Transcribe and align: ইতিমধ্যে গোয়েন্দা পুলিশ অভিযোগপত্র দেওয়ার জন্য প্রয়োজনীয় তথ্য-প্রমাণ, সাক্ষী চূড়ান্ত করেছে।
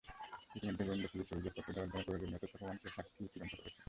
ইতিমধ্যে 0.55 0.83
গোয়েন্দা 0.87 1.07
পুলিশ 1.11 1.27
অভিযোগপত্র 1.31 1.69
দেওয়ার 1.69 1.89
জন্য 1.91 2.03
প্রয়োজনীয় 2.05 2.39
তথ্য-প্রমাণ, 2.41 2.75
সাক্ষী 2.87 3.23
চূড়ান্ত 3.25 3.53
করেছে। 3.53 3.77